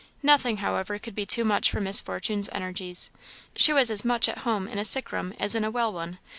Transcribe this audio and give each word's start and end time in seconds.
Nothing, 0.23 0.57
however, 0.57 0.97
could 0.97 1.13
be 1.13 1.27
too 1.27 1.45
much 1.45 1.69
for 1.69 1.79
Miss 1.79 2.01
Fortune's 2.01 2.49
energies; 2.53 3.11
she 3.55 3.71
was 3.71 3.91
as 3.91 4.03
much 4.03 4.27
at 4.27 4.39
home 4.39 4.67
in 4.67 4.79
a 4.79 4.83
sick 4.83 5.11
room 5.11 5.31
as 5.39 5.53
in 5.53 5.63
a 5.63 5.69
well 5.69 5.93
one. 5.93 6.17